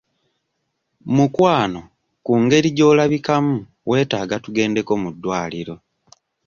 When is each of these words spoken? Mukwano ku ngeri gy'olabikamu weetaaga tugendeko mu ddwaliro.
Mukwano 1.15 1.81
ku 2.25 2.33
ngeri 2.43 2.69
gy'olabikamu 2.77 3.57
weetaaga 3.89 4.35
tugendeko 4.43 4.91
mu 5.01 5.09
ddwaliro. 5.15 5.75